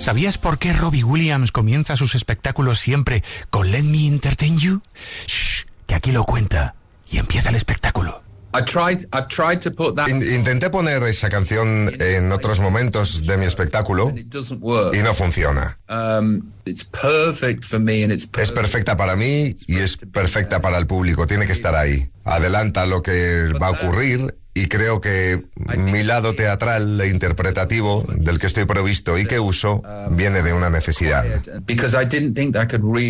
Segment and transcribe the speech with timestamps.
[0.00, 4.80] ¿Sabías por qué Robbie Williams comienza sus espectáculos siempre con Let Me Entertain You?
[5.26, 6.74] Shh, que aquí lo cuenta
[7.10, 8.22] y empieza el espectáculo.
[10.08, 15.78] intenté poner esa canción en otros momentos de mi espectáculo y no funciona.
[15.86, 21.26] Um, es perfecta para mí y es perfecta para el público.
[21.26, 22.10] Tiene que estar ahí.
[22.24, 25.44] Adelanta lo que va a ocurrir y creo que
[25.76, 30.70] mi lado teatral e interpretativo del que estoy previsto y que uso viene de una
[30.70, 31.24] necesidad.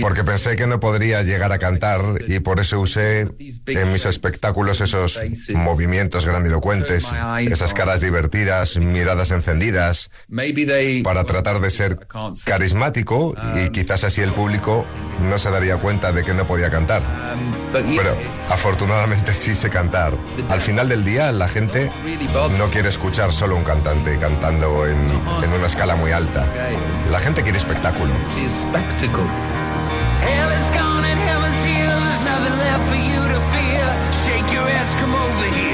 [0.02, 3.30] Porque pensé que no podría llegar a cantar y por eso usé
[3.66, 5.20] en mis espectáculos esos
[5.54, 10.10] movimientos grandilocuentes, esas caras divertidas, miradas encendidas,
[11.02, 12.06] para tratar de ser
[12.44, 14.84] carismático y quizás así el público
[15.22, 17.02] no se daría cuenta de que no podía cantar.
[17.72, 18.16] Pero
[18.50, 20.12] afortunadamente sí sé cantar.
[20.48, 21.90] Al final del día la gente
[22.58, 24.98] no quiere escuchar solo un cantante cantando en,
[25.42, 26.46] en una escala muy alta.
[27.10, 28.12] La gente quiere espectáculo.
[35.00, 35.69] Come over here.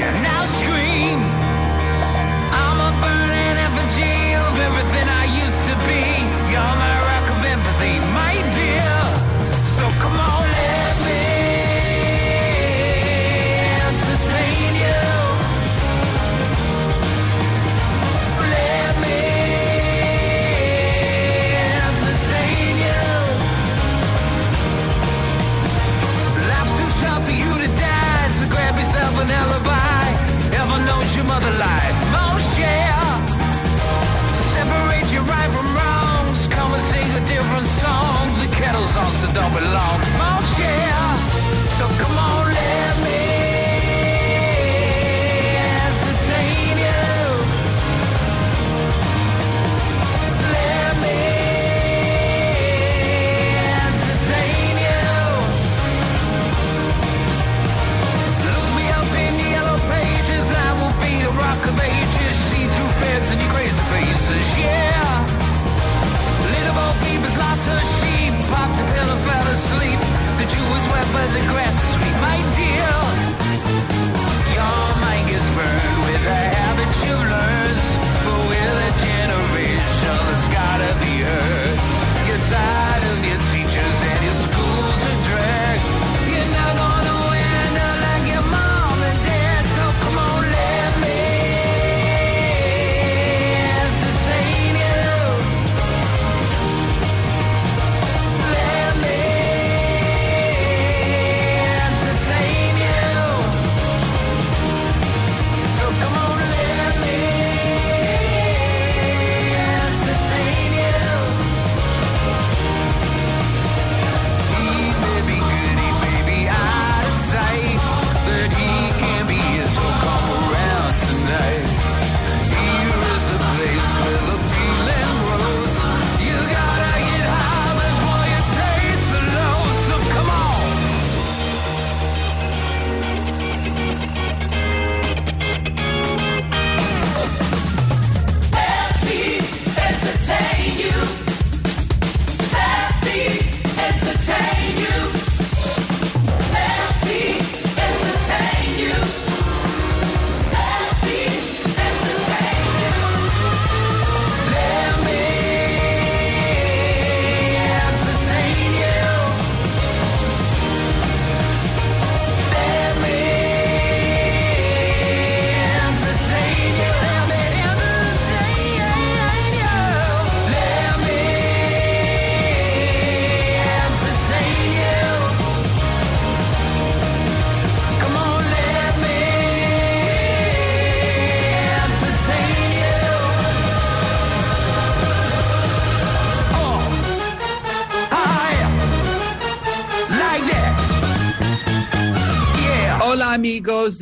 [31.39, 31.86] Don't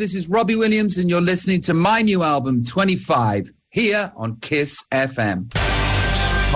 [0.05, 4.83] This is Robbie Williams, and you're listening to my new album, 25, here on Kiss
[4.91, 5.74] FM.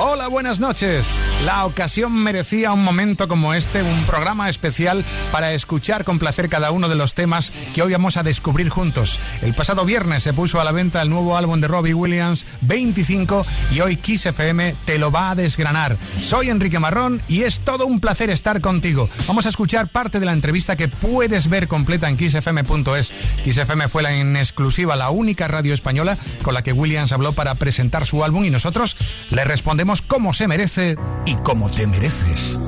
[0.01, 1.13] Hola, buenas noches.
[1.43, 6.71] La ocasión merecía un momento como este, un programa especial para escuchar con placer cada
[6.71, 9.19] uno de los temas que hoy vamos a descubrir juntos.
[9.41, 13.45] El pasado viernes se puso a la venta el nuevo álbum de Robbie Williams, 25,
[13.73, 15.97] y hoy Kiss FM te lo va a desgranar.
[16.21, 19.09] Soy Enrique Marrón y es todo un placer estar contigo.
[19.27, 23.11] Vamos a escuchar parte de la entrevista que puedes ver completa en kissfm.es.
[23.43, 27.33] Kiss FM fue la en exclusiva la única radio española con la que Williams habló
[27.33, 28.95] para presentar su álbum y nosotros
[29.29, 32.59] le respondemos cómo se merece y cómo te mereces.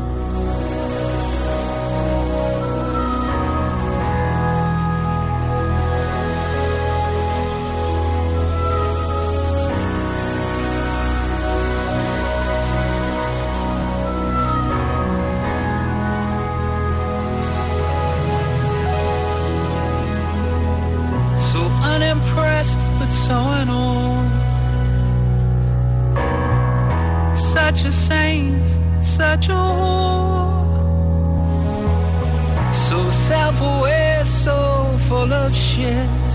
[35.81, 36.33] conscience.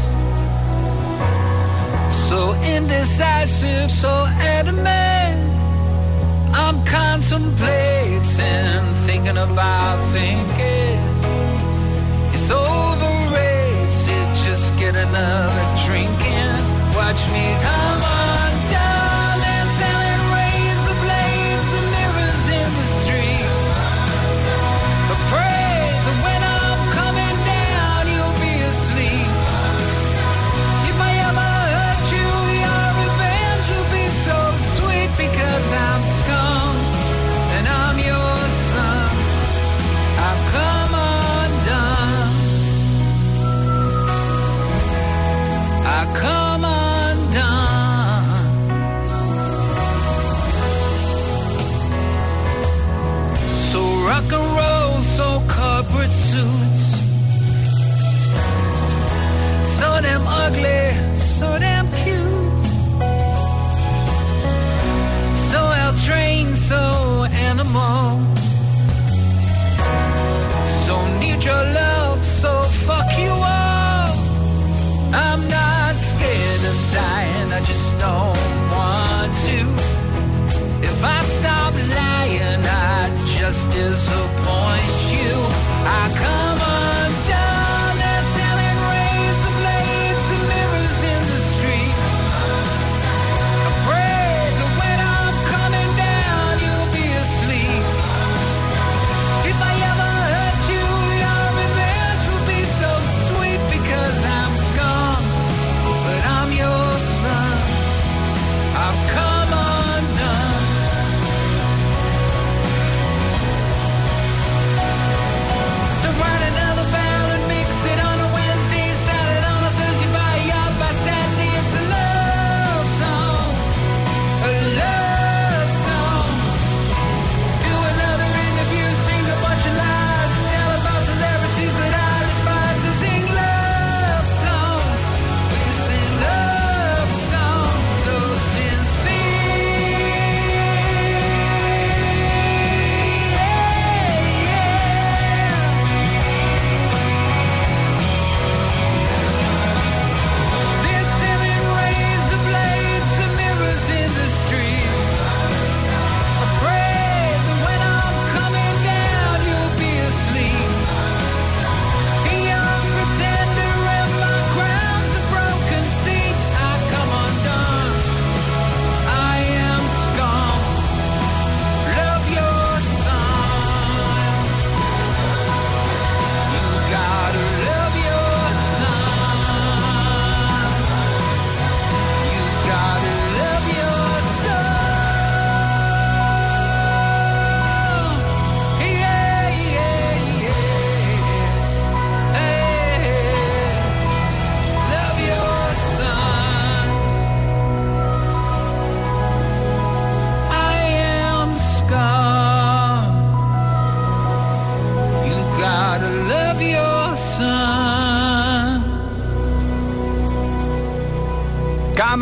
[2.15, 5.55] So indecisive, so adamant.
[6.55, 8.25] I'm contemplating,
[9.07, 11.01] thinking about thinking.
[12.33, 16.95] It's overrated, just get another drink drinking.
[16.95, 17.86] Watch me come.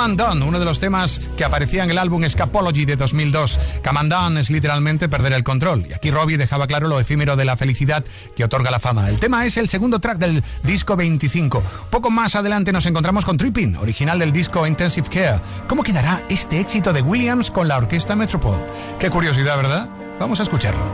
[0.04, 3.58] Uno de los temas que aparecía en el álbum Scapology de 2002.
[3.82, 5.86] Come es literalmente perder el control.
[5.88, 8.04] Y aquí Robbie dejaba claro lo efímero de la felicidad
[8.36, 9.08] que otorga la fama.
[9.08, 11.62] El tema es el segundo track del disco 25.
[11.88, 15.40] Poco más adelante nos encontramos con Tripping, original del disco Intensive Care.
[15.68, 18.62] ¿Cómo quedará este éxito de Williams con la orquesta Metropole?
[18.98, 19.88] Qué curiosidad, ¿verdad?
[20.20, 20.84] Vamos a escucharlo.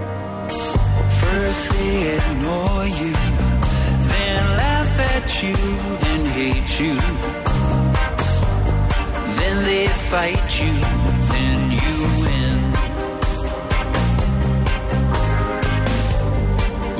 [9.64, 10.72] They fight you,
[11.32, 12.58] then you win.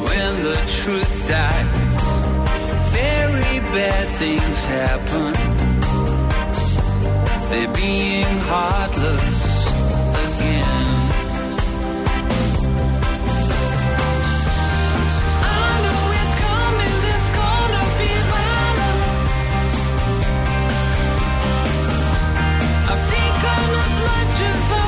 [0.06, 2.12] When the truth dies,
[2.92, 5.32] very bad things happen.
[7.50, 9.49] They're being heartless
[24.40, 24.79] Just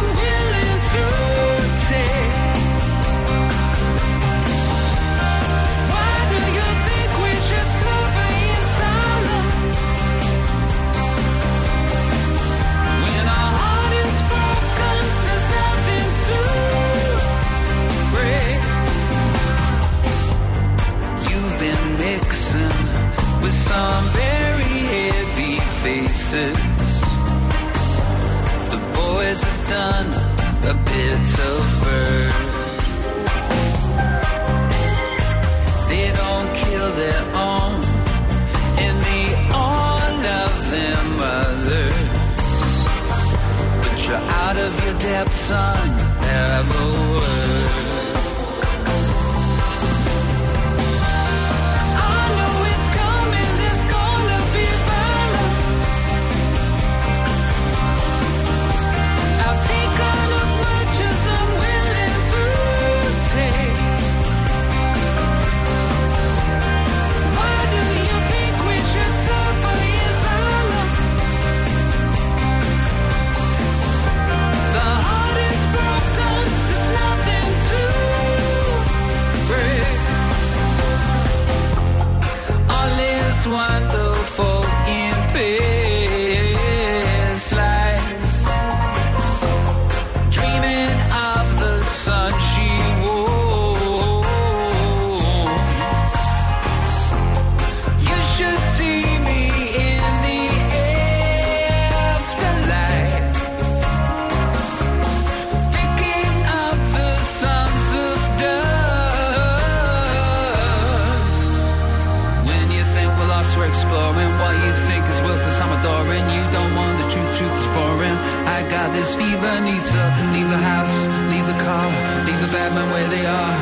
[118.93, 121.87] this fever, needs to leave the house, leave the car,
[122.27, 123.55] leave the badman where they are.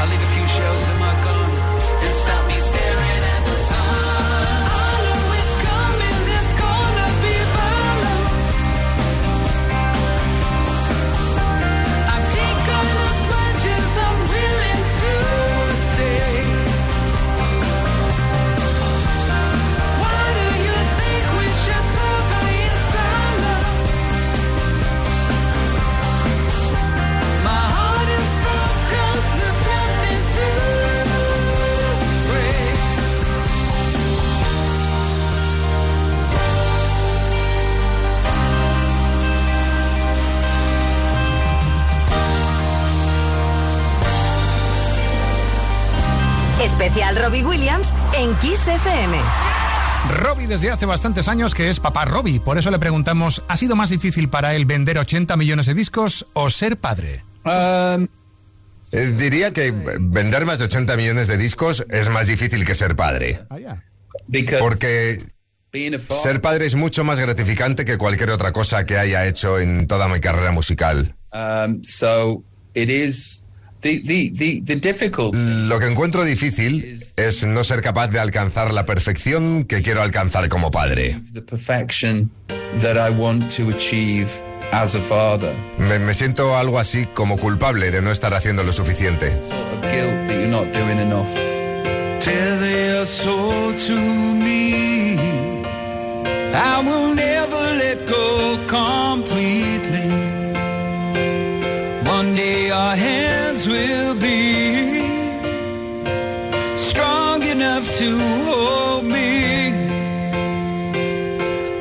[0.00, 0.39] I'll leave a few
[46.60, 49.16] Robbie Williams en Kiss FM.
[50.10, 53.76] Robbie desde hace bastantes años que es papá Robbie, por eso le preguntamos, ¿ha sido
[53.76, 57.24] más difícil para él vender 80 millones de discos o ser padre?
[57.46, 58.08] Um,
[58.92, 62.94] eh, diría que vender más de 80 millones de discos es más difícil que ser
[62.94, 63.40] padre.
[63.48, 63.82] Ah,
[64.58, 65.24] Porque
[66.22, 70.08] ser padre es mucho más gratificante que cualquier otra cosa que haya hecho en toda
[70.08, 71.14] mi carrera musical.
[71.32, 73.46] Um, so it is
[75.32, 80.48] lo que encuentro difícil es no ser capaz de alcanzar la perfección que quiero alcanzar
[80.48, 81.20] como padre.
[85.78, 89.38] Me, siento algo así como culpable de no estar haciendo lo suficiente.
[96.80, 97.14] One
[108.00, 109.74] to hold me.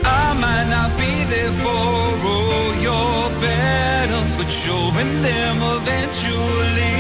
[0.04, 1.82] I might not be there for
[2.32, 7.00] all your battles, but you'll win them eventually.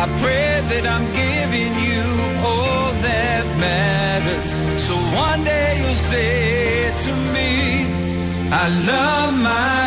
[0.00, 2.04] I pray that I'm giving you
[2.48, 4.50] all that matters.
[4.86, 4.94] So
[5.26, 7.52] one day you'll say to me,
[8.62, 9.85] I love my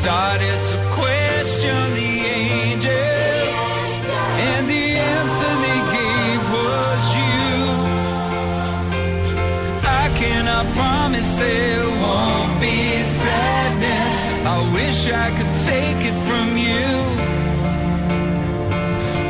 [0.00, 2.12] started to question the
[2.48, 3.80] angels,
[4.48, 7.52] and the answer they gave was you.
[10.02, 12.78] I cannot promise there won't be
[13.24, 14.14] sadness.
[14.54, 16.88] I wish I could take it from you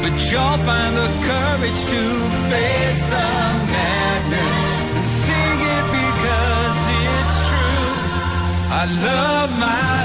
[0.02, 2.02] but you'll find the courage to
[2.50, 3.30] face the
[3.74, 4.60] madness
[4.98, 7.88] and sing it because it's true.
[8.80, 9.99] I love my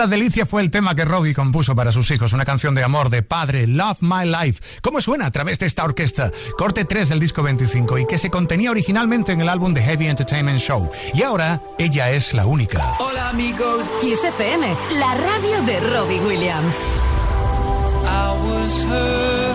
[0.00, 3.10] Esta delicia fue el tema que Robbie compuso para sus hijos, una canción de amor
[3.10, 4.80] de padre, Love My Life.
[4.80, 6.32] ¿Cómo suena a través de esta orquesta?
[6.56, 10.06] Corte 3 del disco 25 y que se contenía originalmente en el álbum The Heavy
[10.06, 10.88] Entertainment Show.
[11.12, 12.94] Y ahora ella es la única.
[12.98, 13.92] Hola amigos.
[14.00, 16.76] Kiss FM, la radio de Robbie Williams.
[18.06, 19.54] I was her,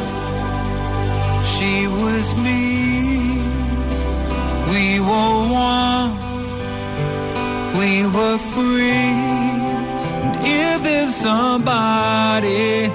[1.57, 3.41] she was me.
[4.71, 6.19] We were one,
[7.79, 9.04] we were free.
[11.05, 12.87] There's somebody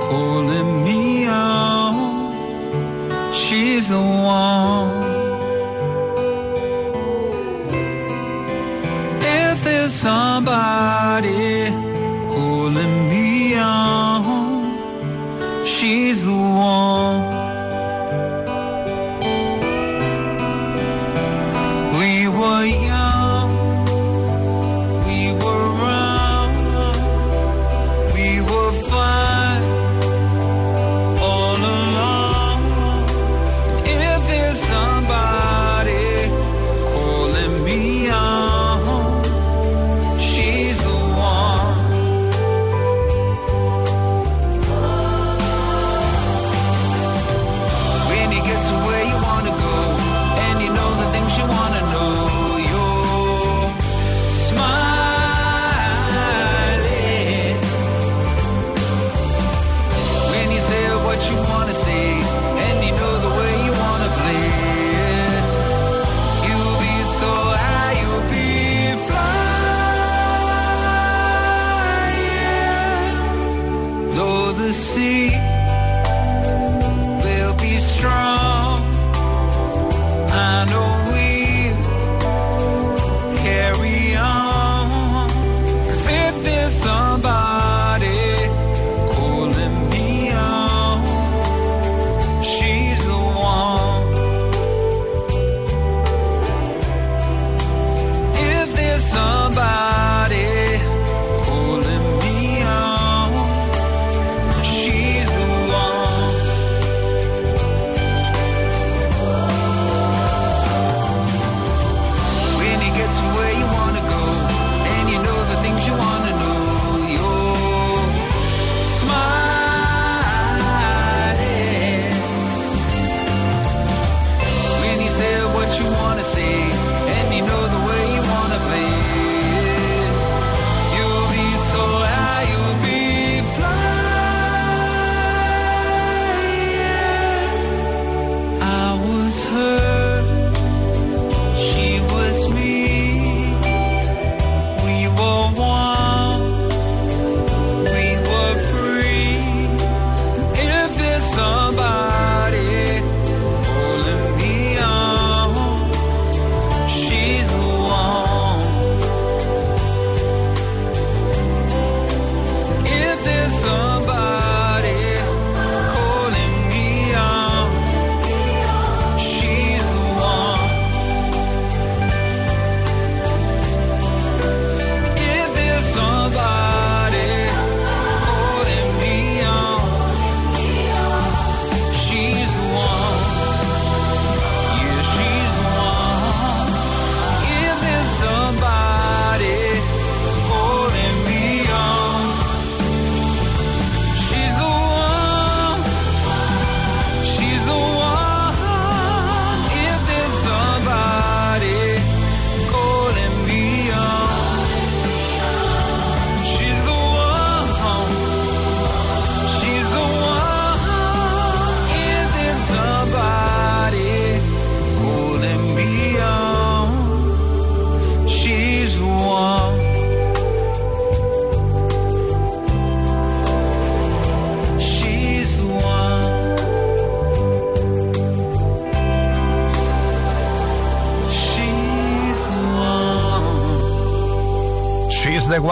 [0.00, 5.03] calling me out, she's the one.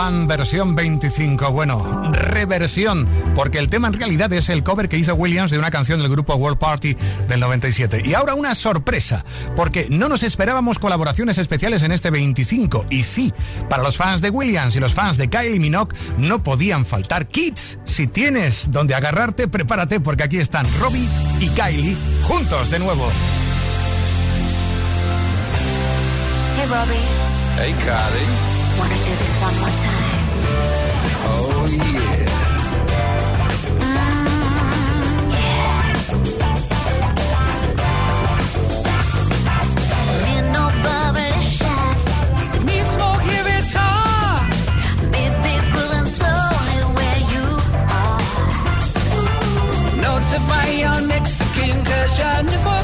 [0.05, 1.53] One versión 25.
[1.53, 5.71] Bueno, reversión, porque el tema en realidad es el cover que hizo Williams de una
[5.71, 6.97] canción del grupo World Party
[7.29, 8.03] del 97.
[8.05, 12.87] Y ahora una sorpresa, porque no nos esperábamos colaboraciones especiales en este 25.
[12.91, 13.33] Y sí,
[13.71, 17.79] para los fans de Williams y los fans de Kylie Minogue no podían faltar kits.
[17.85, 21.07] Si tienes donde agarrarte, prepárate porque aquí están Robbie
[21.39, 23.07] y Kylie juntos de nuevo.
[26.57, 26.97] Hey, Robbie.
[27.57, 28.52] Hey, Kylie.
[28.79, 30.23] Wanna do this one more time?
[31.25, 32.53] Oh, yeah.
[33.81, 35.83] Mm, yeah.
[40.25, 42.05] Need no bubbly shots.
[42.67, 44.41] Need smoky guitar.
[45.13, 47.45] Baby, pulling slowly where you
[48.01, 48.23] are.
[50.07, 51.45] Notify your next to
[51.89, 52.82] cause you're never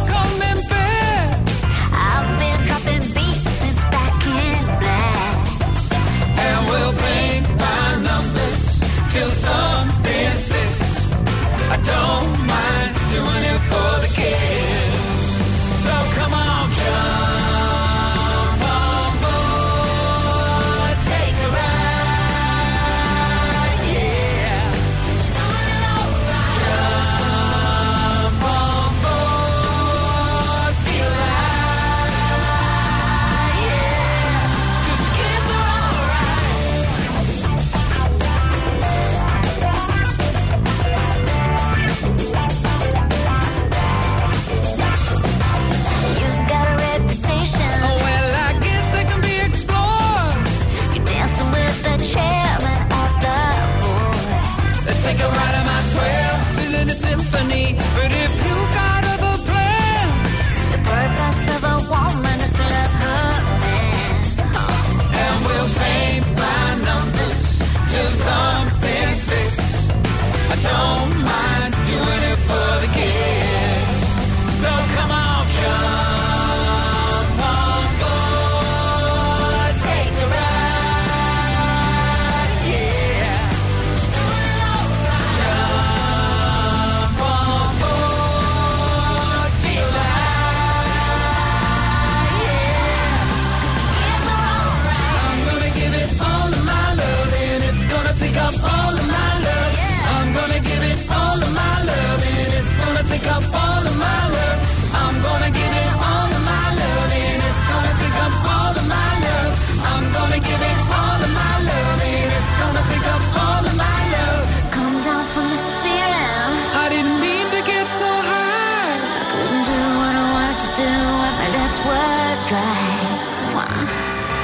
[122.49, 123.19] dry.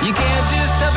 [0.04, 0.93] You can't just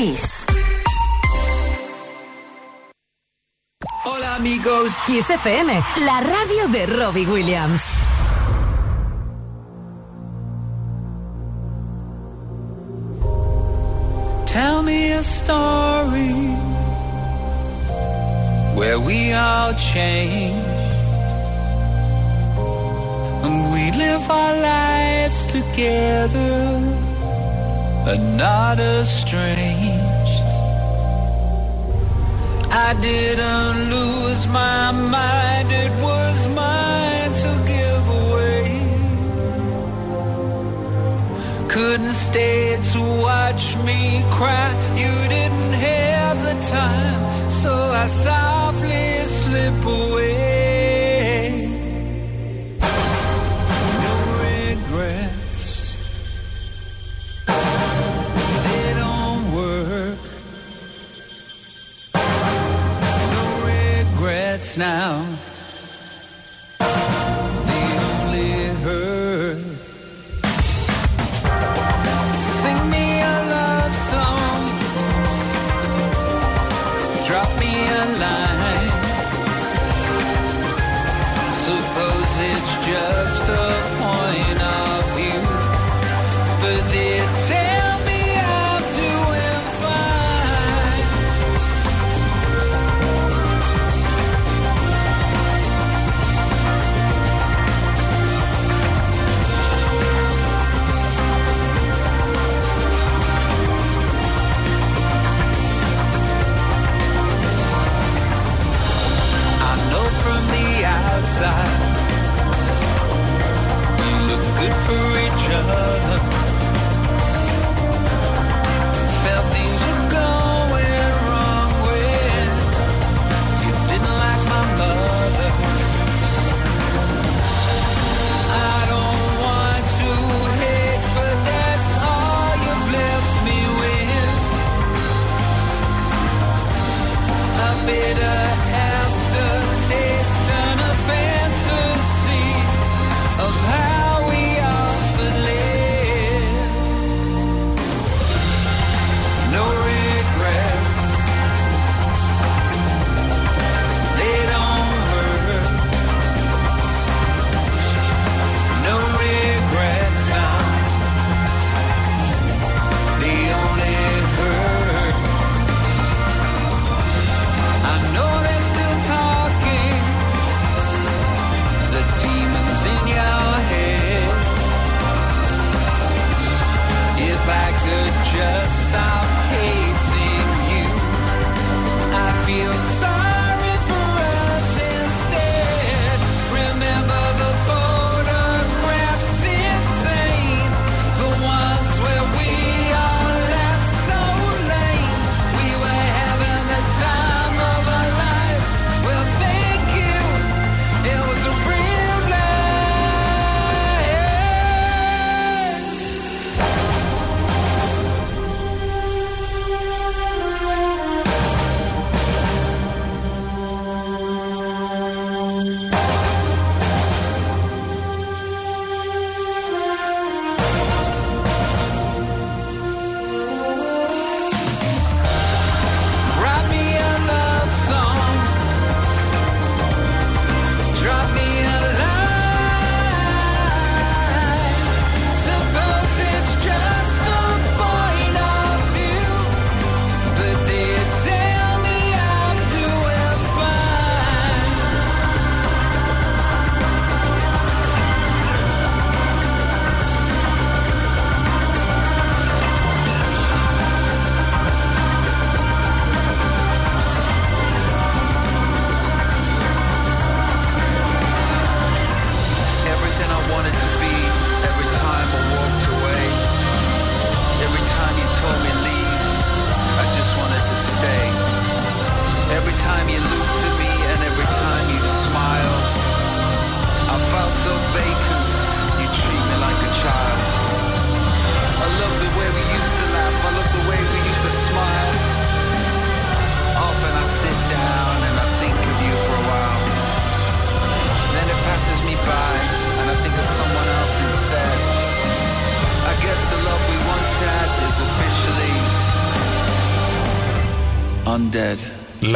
[0.00, 0.46] Kiss.
[4.02, 5.68] Hola amigos, Kiss FM,
[6.06, 7.90] la radio de Robbie Williams.
[14.46, 16.32] Tell me a story
[18.74, 20.80] where we all change
[23.44, 27.00] and we live our lives together
[28.06, 29.59] and not estranged.
[32.72, 38.64] I didn't lose my mind, it was mine to give away.
[41.68, 44.70] Couldn't stay to watch me cry.
[44.94, 50.59] You didn't have the time, so I softly slip away.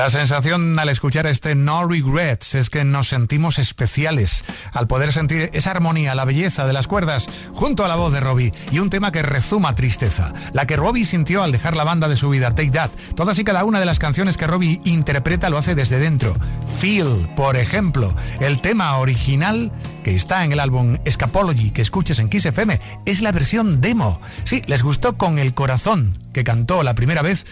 [0.05, 5.49] La sensación al escuchar este No Regrets es que nos sentimos especiales al poder sentir
[5.55, 8.91] esa armonía, la belleza de las cuerdas junto a la voz de Robbie y un
[8.91, 12.55] tema que rezuma tristeza, la que Robbie sintió al dejar la banda de su vida,
[12.55, 12.91] Take That.
[13.17, 16.37] Todas y cada una de las canciones que Robbie interpreta lo hace desde dentro.
[16.79, 22.29] Feel, por ejemplo, el tema original que está en el álbum Escapology que escuches en
[22.29, 24.21] Kiss FM es la versión demo.
[24.45, 27.47] Sí, les gustó con el corazón que cantó la primera vez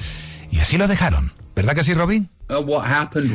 [0.50, 1.41] y así lo dejaron.
[1.54, 2.28] ¿Verdad que sí, Robin?
[2.48, 2.80] Uh,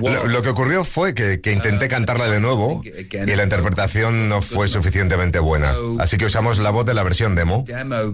[0.10, 4.42] Lo, lo que ocurrió fue que, que intenté cantarla de nuevo y la interpretación no
[4.42, 5.74] fue suficientemente buena.
[6.00, 7.66] Así que usamos la voz de la versión demo.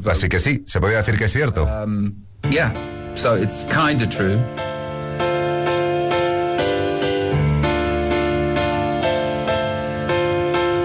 [0.10, 1.64] Así que sí, se podría decir que es cierto.
[1.66, 2.14] um,
[2.50, 2.74] yeah,
[3.16, 4.40] so it's kind of true.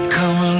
[0.09, 0.59] Come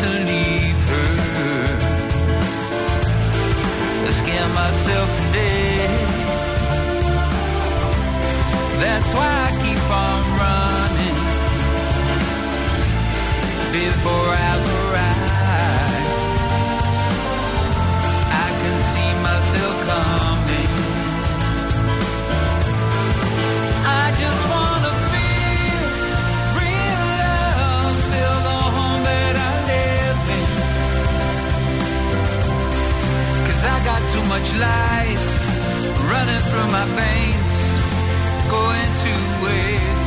[4.53, 5.77] myself today.
[8.83, 11.19] That's why I keep on running
[13.71, 14.80] before I've
[34.11, 35.23] too much life
[36.11, 37.53] running through my veins,
[38.49, 40.00] going to waste.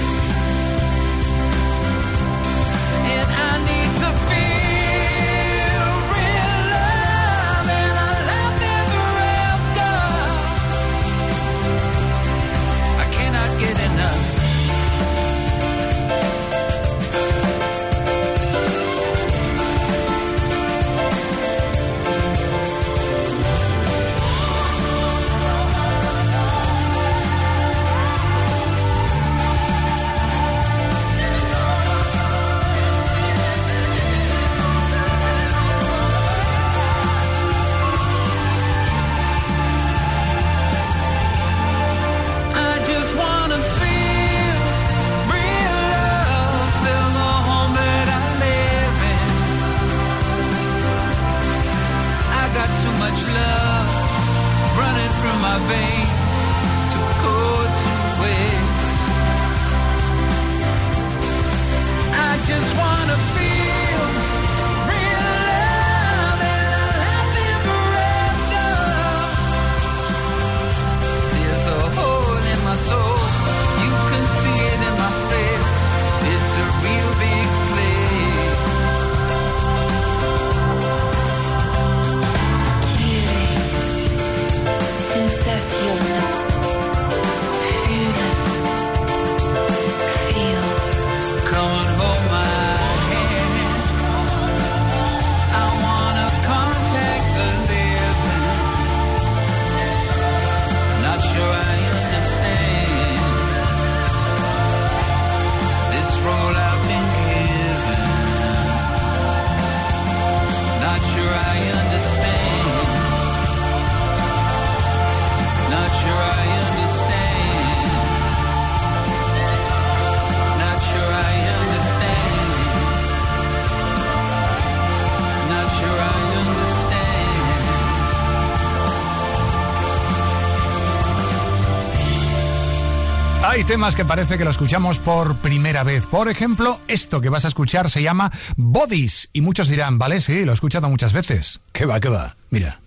[133.55, 136.09] Hay temas que parece que lo escuchamos por primera vez.
[136.09, 139.31] Por ejemplo, esto que vas a escuchar se llama Bodies.
[139.33, 141.61] Y muchos dirán, vale, sí, lo he escuchado muchas veces.
[141.71, 142.35] ¿Qué va, qué va?
[142.50, 142.81] Mira.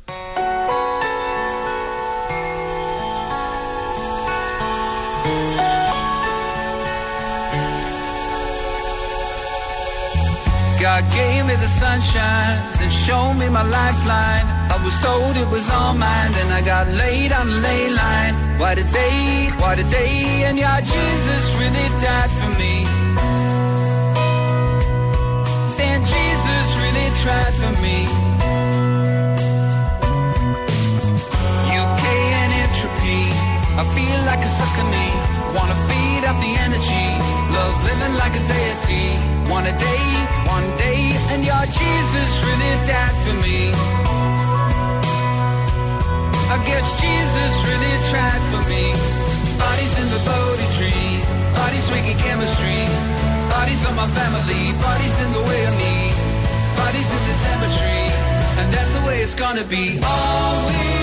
[10.81, 14.56] God gave me the sunshine, then showed me my lifeline.
[14.77, 18.33] I was told it was all mine, then I got laid on the ley line.
[18.61, 22.85] What a day, what a day, and yeah, Jesus really died for me.
[25.81, 27.97] Then Jesus really tried for me.
[31.81, 32.03] UK
[32.41, 33.23] and entropy,
[33.81, 35.07] I feel like a sucker me.
[35.57, 37.07] Wanna feed off the energy,
[37.57, 39.17] love living like a deity.
[39.49, 40.05] One a day,
[40.45, 44.06] one day, and your Jesus really died for me.
[46.65, 48.91] Guess Jesus really tried for me.
[49.57, 51.21] Bodies in the Bodhi tree,
[51.53, 52.81] bodies making chemistry,
[53.49, 56.11] bodies on my family, bodies in the way of me,
[56.75, 58.05] bodies in the cemetery,
[58.59, 59.99] and that's the way it's gonna be.
[60.03, 60.96] All we've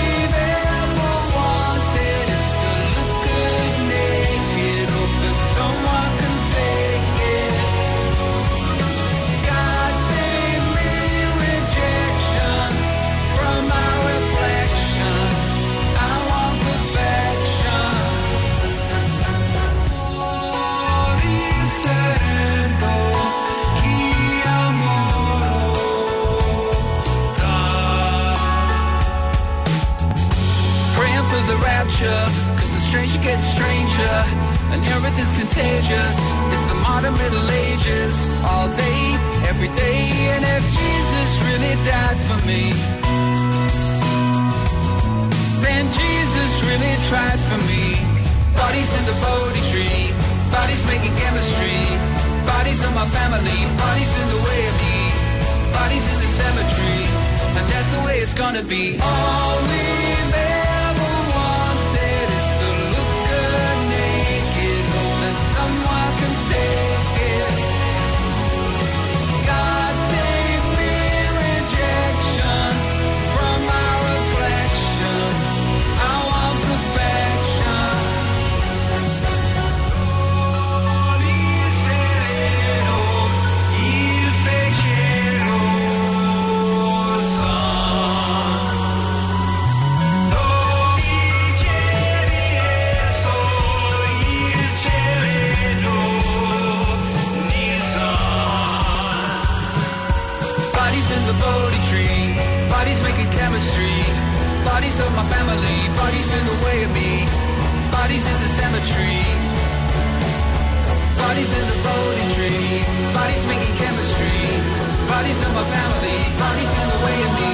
[115.25, 117.53] Bodies of my family, bodies in the way of me.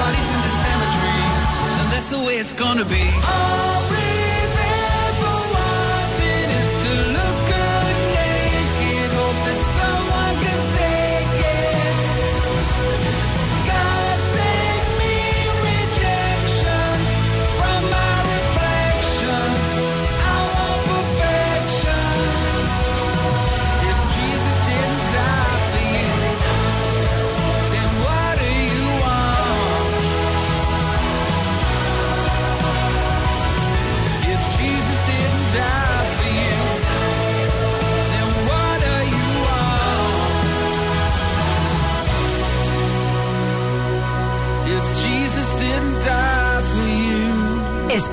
[0.00, 1.20] Bodies in the cemetery,
[1.80, 3.04] and that's the way it's gonna be.
[3.28, 3.77] All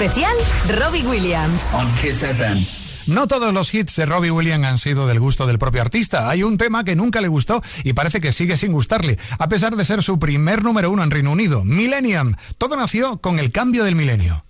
[0.06, 0.36] Especial
[0.80, 1.68] Robbie Williams.
[1.74, 2.68] On Kiss FM.
[3.08, 6.30] No todos los hits de Robbie Williams han sido del gusto del propio artista.
[6.30, 9.76] Hay un tema que nunca le gustó y parece que sigue sin gustarle, a pesar
[9.76, 11.64] de ser su primer número uno en Reino Unido.
[11.64, 12.36] Millennium.
[12.60, 14.46] Todo nació con el cambio del milenio.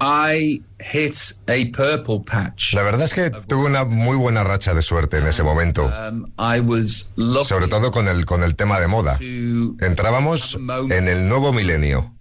[0.00, 1.14] I hit
[1.46, 2.74] a purple patch.
[2.74, 6.24] La verdad es que tuve una muy buena racha de suerte en ese momento, Um,
[6.40, 9.16] I was lucky sobre todo con el, con el tema de moda.
[9.20, 10.58] Entrábamos
[10.90, 12.16] en el nuevo milenio.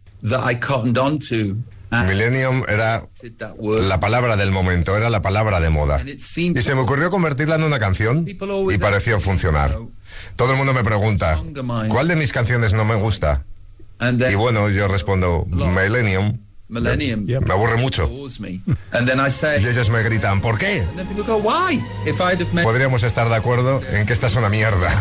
[1.90, 3.08] And Millennium era
[3.62, 6.02] la palabra del momento, era la palabra de moda.
[6.06, 6.18] Y
[6.62, 9.78] se me ocurrió convertirla en una canción y pareció funcionar.
[10.36, 11.40] Todo el mundo me pregunta,
[11.90, 13.46] ¿cuál de mis canciones no me gusta?
[14.00, 16.40] Y bueno, yo respondo, Millennium.
[16.70, 18.10] millennium Me aburre mucho.
[18.10, 18.60] bores me.
[18.92, 20.82] And then I say, Y ellos me gritan, ¿por qué?
[20.82, 21.82] and then people go, why?
[22.06, 24.92] If I'd have met Podríamos estar de acuerdo en que esta es una mierda.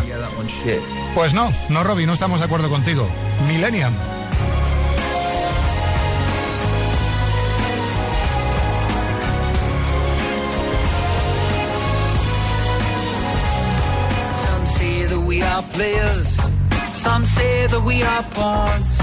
[1.13, 3.07] Pues no, no, Robbie, no estamos de acuerdo contigo.
[3.47, 3.93] Millennium.
[15.57, 16.29] Are players,
[16.93, 18.93] some say that we are pawns.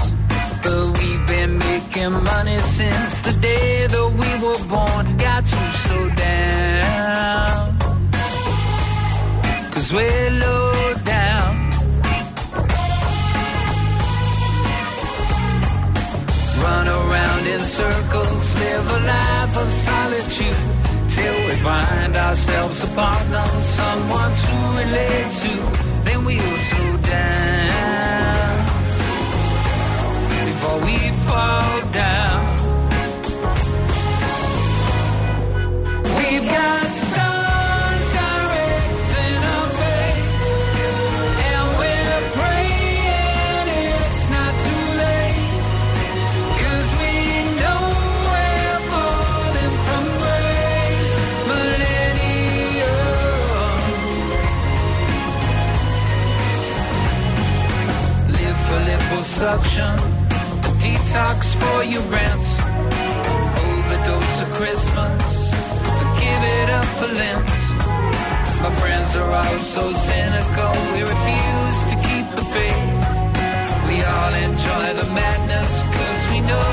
[0.63, 5.03] But we've been making money since the day that we were born.
[5.17, 7.77] Got to slow down,
[9.73, 11.51] cause we're low down.
[16.63, 20.61] Run around in circles, live a life of solitude
[21.15, 25.94] till we find ourselves a partner, someone to relate to.
[26.15, 28.65] Then we'll slow down
[30.45, 30.97] before we
[31.27, 32.41] fall down.
[36.17, 36.84] We've got
[59.35, 59.97] liposuction,
[60.79, 62.59] detox for your rents,
[63.59, 65.51] overdose of Christmas,
[66.19, 67.45] give it up for Lent.
[68.61, 72.93] My friends are all so cynical, we refuse to keep the faith.
[73.87, 76.71] We all enjoy the madness cause we know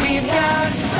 [0.00, 0.91] we've got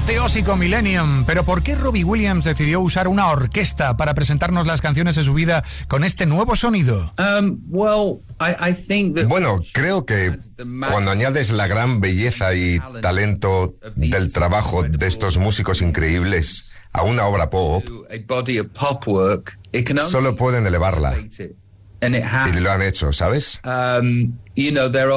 [0.00, 1.24] apoteósico Millennium.
[1.26, 5.34] Pero ¿por qué Robbie Williams decidió usar una orquesta para presentarnos las canciones de su
[5.34, 7.12] vida con este nuevo sonido?
[7.18, 7.58] Um,
[9.26, 10.38] bueno, creo que
[10.90, 17.26] cuando añades la gran belleza y talento del trabajo de estos músicos increíbles a una
[17.26, 17.84] obra pop,
[20.08, 21.14] solo pueden elevarla.
[22.02, 23.60] Y lo han hecho, ¿sabes?
[23.64, 24.32] Um,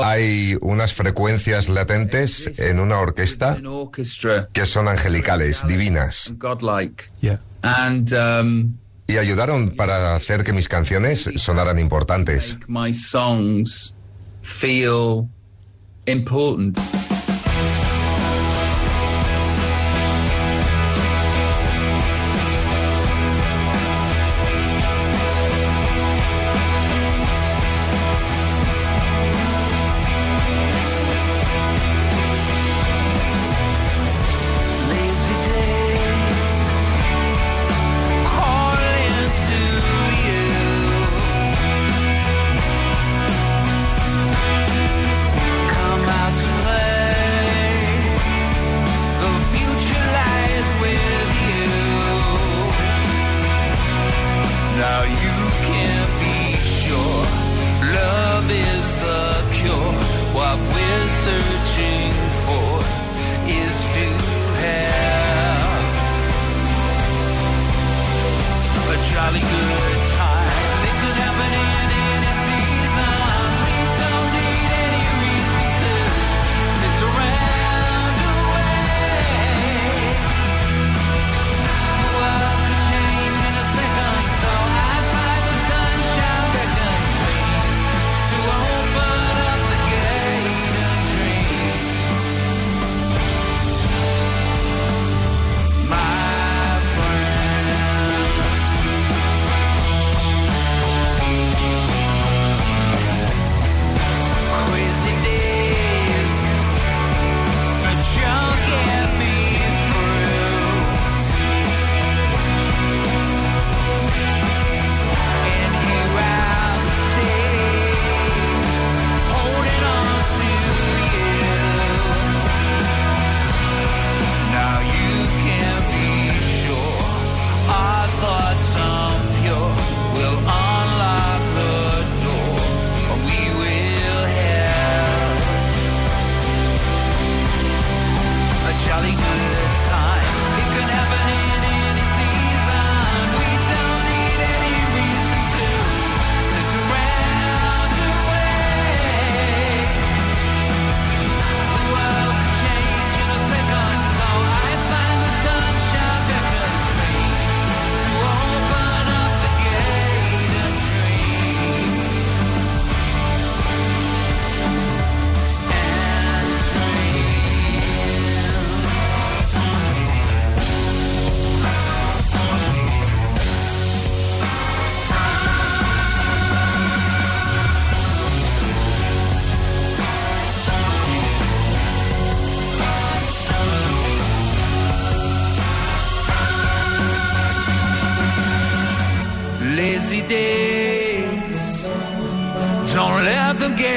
[0.04, 3.58] Hay unas frecuencias latentes en una orquesta
[4.54, 6.34] que son angelicales, divinas.
[7.64, 8.78] Um,
[9.08, 12.58] y ayudaron para hacer que mis canciones sonaran importantes.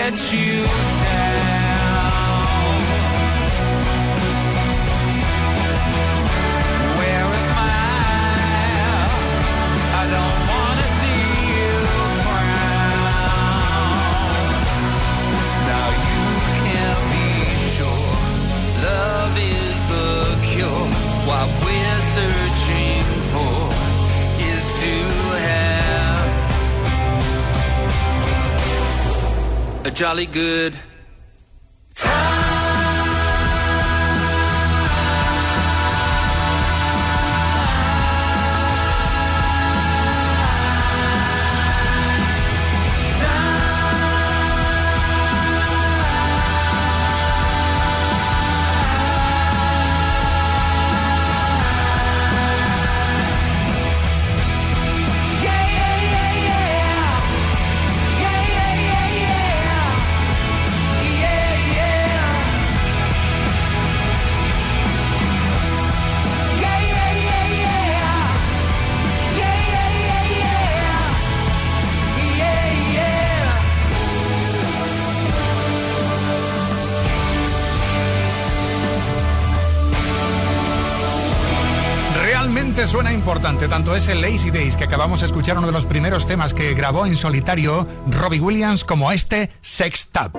[0.06, 0.95] at you
[30.06, 30.78] jolly good
[83.26, 87.06] tanto ese Lazy Days que acabamos de escuchar, uno de los primeros temas que grabó
[87.06, 90.36] en solitario Robbie Williams, como este Sex Tap.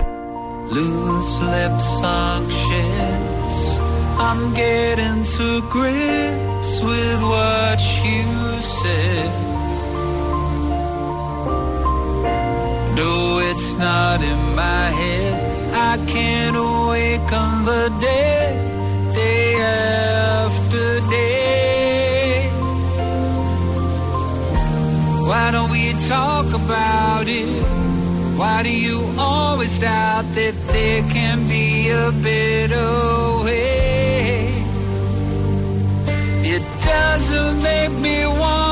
[17.67, 17.89] The
[19.13, 21.46] day after day.
[25.37, 27.47] Why don't we talk about it?
[28.39, 34.49] Why do you always doubt that there can be a better way?
[36.53, 38.66] It doesn't make me wanna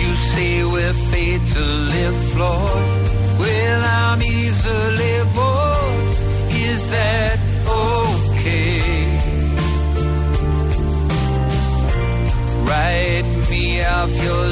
[0.00, 3.08] You say we're fatally flawed.
[3.40, 6.16] Well, I'm easily bored.
[6.68, 8.80] Is that okay?
[12.68, 14.44] Write me off your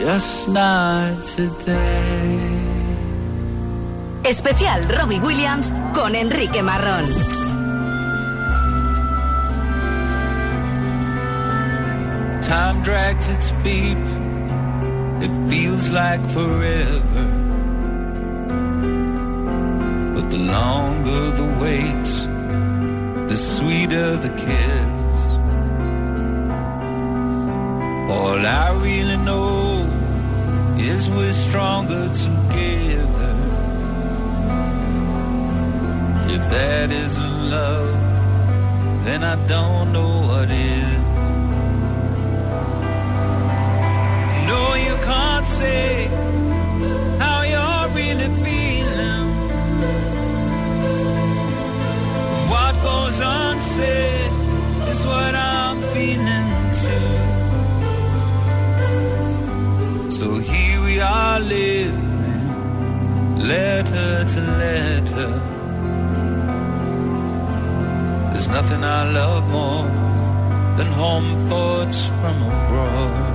[0.00, 2.40] Just not today.
[4.24, 7.04] Especial Robbie Williams con Enrique Marrón.
[12.40, 13.98] Time drags its feet.
[15.20, 17.26] It feels like forever.
[20.14, 22.06] But the longer the wait,
[23.28, 25.36] the sweeter the kiss.
[28.10, 29.69] All I really know
[30.88, 33.34] is we're stronger together.
[36.36, 37.94] If that isn't love,
[39.04, 40.98] then I don't know what is.
[44.48, 46.08] No, you can't say
[47.18, 49.26] how you're really feeling.
[52.52, 54.30] What goes unsaid
[54.88, 56.48] is what I'm feeling
[56.80, 57.30] too.
[60.10, 60.69] So here
[61.00, 62.48] are living,
[63.48, 65.32] letter to letter.
[68.32, 69.84] There's nothing I love more
[70.76, 73.29] than home thoughts from abroad.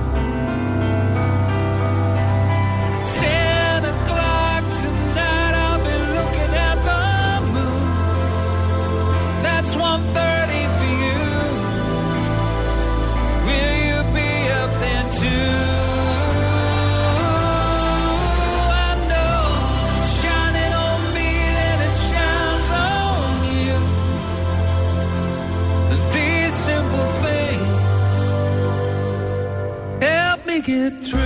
[30.66, 31.20] make it through.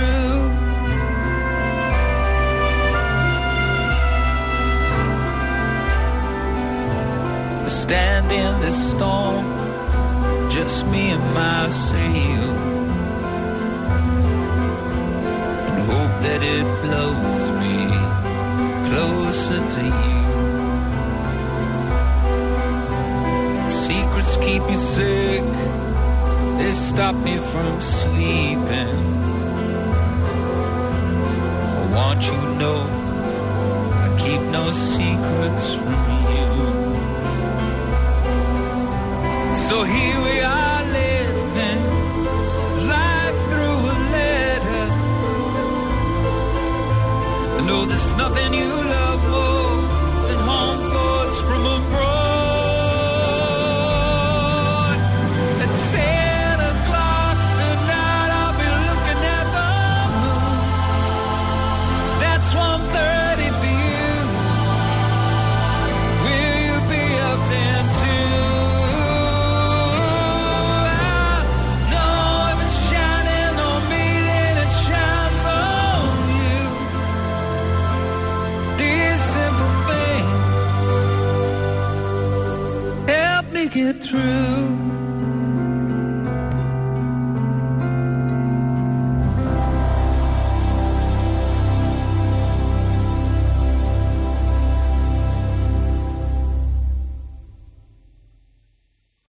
[7.67, 9.45] Stand in the storm,
[10.49, 12.49] just me and my sail,
[15.67, 17.77] and hope that it blows me
[18.89, 20.21] closer to you.
[23.69, 25.43] Secrets keep me sick,
[26.57, 29.20] they stop me from sleeping.
[32.21, 32.81] Don't you know
[33.93, 36.49] I keep no secrets from you?
[39.55, 41.81] So here we are living
[42.95, 44.85] life through a letter.
[47.57, 48.10] I know this